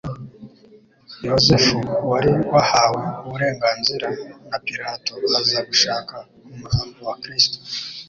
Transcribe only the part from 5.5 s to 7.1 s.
gushaka umurambo